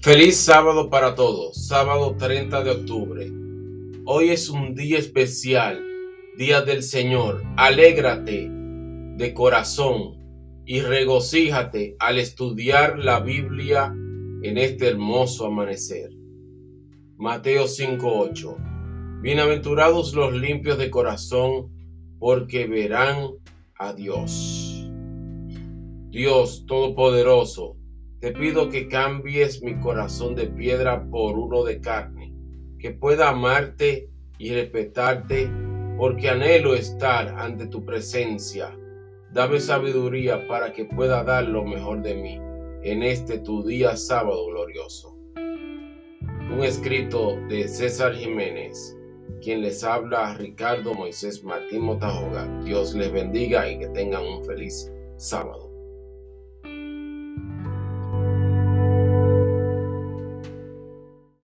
[0.00, 3.32] Feliz sábado para todos, sábado 30 de octubre.
[4.04, 5.84] Hoy es un día especial,
[6.36, 7.42] día del Señor.
[7.56, 13.92] Alégrate de corazón y regocíjate al estudiar la Biblia
[14.42, 16.10] en este hermoso amanecer.
[17.16, 18.56] Mateo 5:8.
[19.20, 21.72] Bienaventurados los limpios de corazón,
[22.20, 23.30] porque verán
[23.74, 24.88] a Dios.
[26.10, 27.77] Dios Todopoderoso,
[28.20, 32.34] te pido que cambies mi corazón de piedra por uno de carne,
[32.78, 35.48] que pueda amarte y respetarte,
[35.96, 38.76] porque anhelo estar ante tu presencia.
[39.32, 42.40] Dame sabiduría para que pueda dar lo mejor de mí
[42.82, 45.16] en este tu día sábado glorioso.
[45.36, 48.96] Un escrito de César Jiménez,
[49.42, 52.48] quien les habla Ricardo Moisés Martín Motajoga.
[52.64, 55.67] Dios les bendiga y que tengan un feliz sábado.